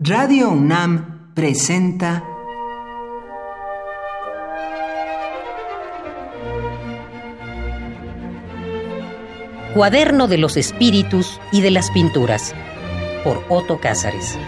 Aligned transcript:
Radio 0.00 0.50
UNAM 0.50 1.34
presenta 1.34 2.22
Cuaderno 9.74 10.28
de 10.28 10.38
los 10.38 10.56
Espíritus 10.56 11.40
y 11.50 11.62
de 11.62 11.72
las 11.72 11.90
Pinturas 11.90 12.54
por 13.24 13.42
Otto 13.48 13.80
Cázares. 13.80 14.38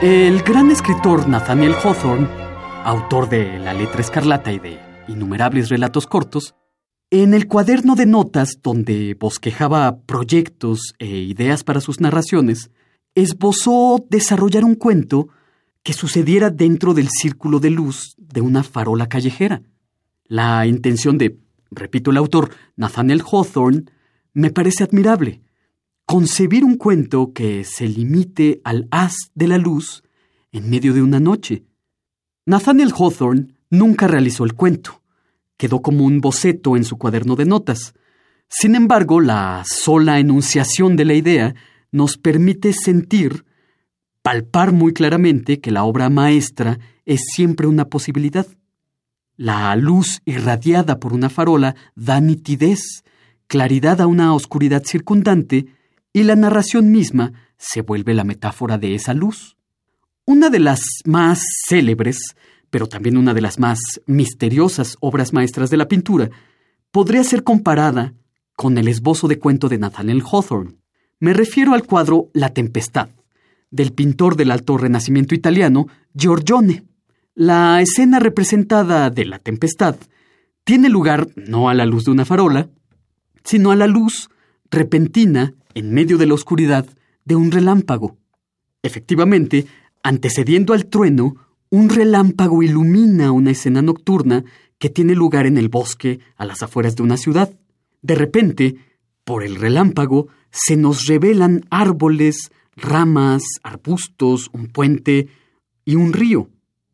El 0.00 0.42
gran 0.42 0.70
escritor 0.70 1.28
Nathaniel 1.28 1.74
Hawthorne, 1.74 2.28
autor 2.84 3.28
de 3.28 3.58
La 3.58 3.74
letra 3.74 4.00
escarlata 4.00 4.52
y 4.52 4.60
de 4.60 4.78
innumerables 5.08 5.70
relatos 5.70 6.06
cortos, 6.06 6.54
en 7.22 7.32
el 7.32 7.46
cuaderno 7.46 7.94
de 7.94 8.06
notas 8.06 8.58
donde 8.60 9.14
bosquejaba 9.14 10.00
proyectos 10.00 10.94
e 10.98 11.06
ideas 11.06 11.62
para 11.62 11.80
sus 11.80 12.00
narraciones, 12.00 12.72
esbozó 13.14 14.04
desarrollar 14.10 14.64
un 14.64 14.74
cuento 14.74 15.28
que 15.84 15.92
sucediera 15.92 16.50
dentro 16.50 16.92
del 16.92 17.08
círculo 17.08 17.60
de 17.60 17.70
luz 17.70 18.16
de 18.18 18.40
una 18.40 18.64
farola 18.64 19.08
callejera. 19.08 19.62
La 20.24 20.66
intención 20.66 21.16
de, 21.16 21.38
repito 21.70 22.10
el 22.10 22.16
autor, 22.16 22.50
Nathaniel 22.74 23.22
Hawthorne, 23.22 23.84
me 24.32 24.50
parece 24.50 24.82
admirable. 24.82 25.40
Concebir 26.06 26.64
un 26.64 26.76
cuento 26.76 27.32
que 27.32 27.62
se 27.62 27.86
limite 27.86 28.60
al 28.64 28.88
haz 28.90 29.14
de 29.36 29.46
la 29.46 29.58
luz 29.58 30.02
en 30.50 30.68
medio 30.68 30.92
de 30.92 31.02
una 31.02 31.20
noche. 31.20 31.62
Nathaniel 32.44 32.92
Hawthorne 32.92 33.54
nunca 33.70 34.08
realizó 34.08 34.42
el 34.42 34.54
cuento 34.54 35.03
quedó 35.64 35.80
como 35.80 36.04
un 36.04 36.20
boceto 36.20 36.76
en 36.76 36.84
su 36.84 36.98
cuaderno 36.98 37.36
de 37.36 37.46
notas. 37.46 37.94
Sin 38.50 38.74
embargo, 38.74 39.22
la 39.22 39.62
sola 39.64 40.18
enunciación 40.18 40.94
de 40.94 41.06
la 41.06 41.14
idea 41.14 41.54
nos 41.90 42.18
permite 42.18 42.74
sentir, 42.74 43.46
palpar 44.20 44.72
muy 44.72 44.92
claramente 44.92 45.60
que 45.60 45.70
la 45.70 45.84
obra 45.84 46.10
maestra 46.10 46.78
es 47.06 47.22
siempre 47.34 47.66
una 47.66 47.86
posibilidad. 47.86 48.46
La 49.38 49.74
luz 49.74 50.20
irradiada 50.26 51.00
por 51.00 51.14
una 51.14 51.30
farola 51.30 51.76
da 51.94 52.20
nitidez, 52.20 53.02
claridad 53.46 54.02
a 54.02 54.06
una 54.06 54.34
oscuridad 54.34 54.82
circundante, 54.84 55.64
y 56.12 56.24
la 56.24 56.36
narración 56.36 56.92
misma 56.92 57.32
se 57.56 57.80
vuelve 57.80 58.12
la 58.12 58.24
metáfora 58.24 58.76
de 58.76 58.94
esa 58.94 59.14
luz. 59.14 59.56
Una 60.26 60.50
de 60.50 60.58
las 60.58 60.82
más 61.06 61.42
célebres 61.66 62.18
pero 62.74 62.88
también 62.88 63.16
una 63.16 63.34
de 63.34 63.40
las 63.40 63.60
más 63.60 63.78
misteriosas 64.04 64.96
obras 64.98 65.32
maestras 65.32 65.70
de 65.70 65.76
la 65.76 65.86
pintura, 65.86 66.30
podría 66.90 67.22
ser 67.22 67.44
comparada 67.44 68.14
con 68.56 68.78
el 68.78 68.88
esbozo 68.88 69.28
de 69.28 69.38
cuento 69.38 69.68
de 69.68 69.78
Nathaniel 69.78 70.24
Hawthorne. 70.28 70.74
Me 71.20 71.34
refiero 71.34 71.74
al 71.74 71.84
cuadro 71.84 72.30
La 72.32 72.52
Tempestad, 72.52 73.10
del 73.70 73.92
pintor 73.92 74.34
del 74.34 74.50
alto 74.50 74.76
renacimiento 74.76 75.36
italiano 75.36 75.86
Giorgione. 76.14 76.82
La 77.36 77.80
escena 77.80 78.18
representada 78.18 79.08
de 79.08 79.24
La 79.24 79.38
Tempestad 79.38 79.94
tiene 80.64 80.88
lugar 80.88 81.28
no 81.36 81.68
a 81.68 81.74
la 81.74 81.86
luz 81.86 82.06
de 82.06 82.10
una 82.10 82.24
farola, 82.24 82.70
sino 83.44 83.70
a 83.70 83.76
la 83.76 83.86
luz 83.86 84.30
repentina, 84.68 85.54
en 85.74 85.94
medio 85.94 86.18
de 86.18 86.26
la 86.26 86.34
oscuridad, 86.34 86.86
de 87.24 87.36
un 87.36 87.52
relámpago. 87.52 88.16
Efectivamente, 88.82 89.64
antecediendo 90.02 90.72
al 90.72 90.86
trueno, 90.86 91.36
un 91.74 91.88
relámpago 91.88 92.62
ilumina 92.62 93.32
una 93.32 93.50
escena 93.50 93.82
nocturna 93.82 94.44
que 94.78 94.90
tiene 94.90 95.16
lugar 95.16 95.44
en 95.44 95.58
el 95.58 95.68
bosque 95.68 96.20
a 96.36 96.44
las 96.44 96.62
afueras 96.62 96.94
de 96.94 97.02
una 97.02 97.16
ciudad. 97.16 97.52
De 98.00 98.14
repente, 98.14 98.76
por 99.24 99.42
el 99.42 99.56
relámpago, 99.56 100.28
se 100.52 100.76
nos 100.76 101.06
revelan 101.06 101.66
árboles, 101.70 102.52
ramas, 102.76 103.42
arbustos, 103.64 104.50
un 104.52 104.68
puente 104.68 105.26
y 105.84 105.96
un 105.96 106.12
río, 106.12 106.48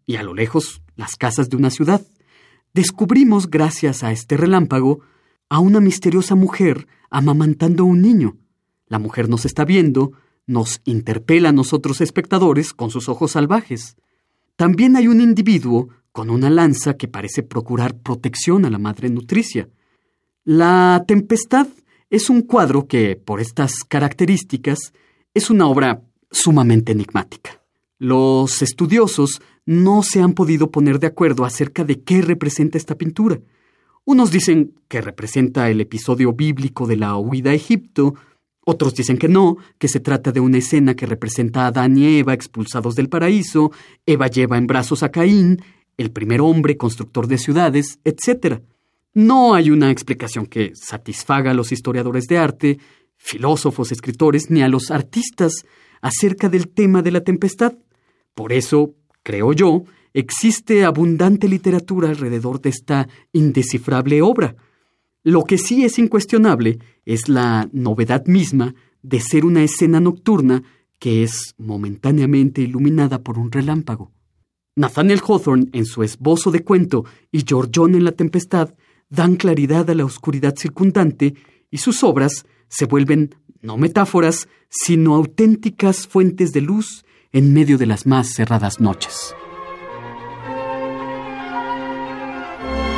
y 0.07 0.17
a 0.17 0.23
lo 0.23 0.33
lejos 0.33 0.81
las 0.97 1.17
casas 1.17 1.51
de 1.51 1.59
una 1.59 1.69
ciudad. 1.69 2.01
Descubrimos, 2.73 3.51
gracias 3.51 4.03
a 4.03 4.13
este 4.13 4.39
relámpago, 4.39 5.01
a 5.51 5.59
una 5.59 5.81
misteriosa 5.81 6.37
mujer 6.37 6.87
amamantando 7.11 7.83
a 7.83 7.87
un 7.87 8.01
niño. 8.01 8.39
La 8.87 8.99
mujer 8.99 9.29
nos 9.29 9.45
está 9.45 9.67
viendo, 9.67 10.13
nos 10.47 10.81
interpela 10.87 11.51
a 11.51 11.53
nosotros 11.53 12.01
espectadores 12.01 12.73
con 12.73 12.91
sus 12.91 13.11
ojos 13.11 13.33
salvajes. 13.33 13.99
También 14.61 14.95
hay 14.95 15.09
un 15.09 15.23
individuo 15.23 15.89
con 16.13 16.29
una 16.29 16.51
lanza 16.51 16.99
que 16.99 17.09
parece 17.09 17.43
procurar 17.43 17.97
protección 17.97 18.67
a 18.67 18.71
la 18.71 18.77
madre 18.77 19.09
nutricia. 19.09 19.71
La 20.45 21.03
Tempestad 21.09 21.67
es 22.11 22.29
un 22.29 22.43
cuadro 22.43 22.87
que, 22.87 23.17
por 23.17 23.41
estas 23.41 23.85
características, 23.85 24.93
es 25.33 25.49
una 25.49 25.67
obra 25.67 26.03
sumamente 26.31 26.93
enigmática. 26.93 27.63
Los 27.97 28.61
estudiosos 28.61 29.41
no 29.65 30.03
se 30.03 30.21
han 30.21 30.35
podido 30.35 30.71
poner 30.71 30.99
de 30.99 31.07
acuerdo 31.07 31.47
acerca 31.47 31.83
de 31.83 32.03
qué 32.03 32.21
representa 32.21 32.77
esta 32.77 32.97
pintura. 32.97 33.41
Unos 34.05 34.31
dicen 34.31 34.75
que 34.89 35.01
representa 35.01 35.71
el 35.71 35.81
episodio 35.81 36.35
bíblico 36.35 36.87
de 36.87 36.99
la 36.99 37.17
huida 37.17 37.53
a 37.53 37.55
Egipto, 37.55 38.15
otros 38.65 38.95
dicen 38.95 39.19
que 39.19 39.29
no, 39.29 39.57
que 39.79 39.89
se 39.89 40.01
trata 40.01 40.33
de 40.33 40.41
una 40.41 40.59
escena 40.59 40.95
que 40.95 41.07
representa 41.07 41.65
a 41.65 41.69
Adán 41.69 41.97
y 41.97 42.19
Eva 42.19 42.35
expulsados 42.35 42.95
del 42.95 43.09
paraíso, 43.09 43.73
Eva 44.07 44.27
lleva 44.27 44.59
en 44.59 44.67
brazos 44.67 45.03
a 45.03 45.11
Caín, 45.11 45.63
el 45.97 46.11
primer 46.11 46.41
hombre 46.41 46.77
constructor 46.77 47.27
de 47.27 47.39
ciudades, 47.39 47.99
etc. 48.05 48.61
No 49.13 49.55
hay 49.55 49.71
una 49.71 49.91
explicación 49.91 50.47
que 50.47 50.73
satisfaga 50.75 51.51
a 51.51 51.55
los 51.55 51.73
historiadores 51.73 52.27
de 52.27 52.39
arte, 52.39 52.79
filósofos, 53.17 53.93
escritores, 53.93 54.51
ni 54.51 54.63
a 54.63 54.69
los 54.69 54.91
artistas 54.91 55.65
acerca 56.01 56.49
del 56.49 56.69
tema 56.69 57.03
de 57.03 57.11
la 57.11 57.21
tempestad. 57.23 57.75
Por 58.35 58.53
eso, 58.53 58.95
creo 59.23 59.53
yo, 59.53 59.85
existe 60.15 60.85
abundante 60.85 61.49
literatura 61.49 62.09
alrededor 62.09 62.61
de 62.61 62.71
esta 62.71 63.09
indescifrable 63.33 64.23
obra. 64.23 64.57
Lo 65.23 65.45
que 65.45 65.59
sí 65.59 65.85
es 65.85 65.99
incuestionable 65.99 66.79
es 67.05 67.29
la 67.29 67.69
novedad 67.73 68.27
misma 68.27 68.75
de 69.03 69.21
ser 69.21 69.45
una 69.45 69.63
escena 69.63 70.01
nocturna 70.01 70.63
que 70.99 71.23
es 71.23 71.55
momentáneamente 71.59 72.63
iluminada 72.63 73.23
por 73.23 73.39
un 73.39 73.51
relámpago. 73.51 74.13
Nathaniel 74.77 75.21
Hawthorne, 75.27 75.69
en 75.73 75.85
su 75.85 76.03
esbozo 76.03 76.51
de 76.51 76.63
cuento, 76.63 77.05
y 77.33 77.45
John 77.49 77.95
en 77.95 78.05
La 78.05 78.13
Tempestad, 78.13 78.75
dan 79.09 79.37
claridad 79.37 79.91
a 79.91 79.95
la 79.95 80.05
oscuridad 80.05 80.55
circundante 80.57 81.35
y 81.71 81.79
sus 81.79 82.03
obras 82.05 82.47
se 82.69 82.87
vuelven 82.87 83.35
no 83.61 83.77
metáforas, 83.77 84.49
sino 84.69 85.15
auténticas 85.15 86.07
fuentes 86.07 86.53
de 86.53 86.61
luz 86.63 87.05
en 87.33 87.53
medio 87.53 87.77
de 87.79 87.87
las 87.87 88.07
más 88.07 88.33
cerradas 88.33 88.81
noches. 88.81 89.35